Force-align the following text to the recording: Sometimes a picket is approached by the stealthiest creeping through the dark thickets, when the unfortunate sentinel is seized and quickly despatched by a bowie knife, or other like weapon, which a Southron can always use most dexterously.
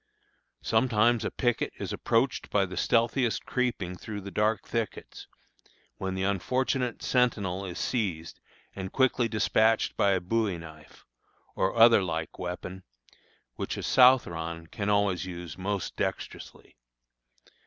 Sometimes 0.63 1.23
a 1.23 1.29
picket 1.29 1.71
is 1.77 1.93
approached 1.93 2.49
by 2.49 2.65
the 2.65 2.75
stealthiest 2.75 3.45
creeping 3.45 3.95
through 3.95 4.21
the 4.21 4.31
dark 4.31 4.67
thickets, 4.67 5.27
when 5.97 6.15
the 6.15 6.23
unfortunate 6.23 7.03
sentinel 7.03 7.63
is 7.67 7.77
seized 7.77 8.39
and 8.75 8.91
quickly 8.91 9.27
despatched 9.27 9.95
by 9.95 10.13
a 10.13 10.19
bowie 10.19 10.57
knife, 10.57 11.05
or 11.55 11.75
other 11.75 12.01
like 12.01 12.39
weapon, 12.39 12.81
which 13.57 13.77
a 13.77 13.83
Southron 13.83 14.65
can 14.65 14.89
always 14.89 15.25
use 15.25 15.55
most 15.55 15.95
dexterously. 15.95 16.75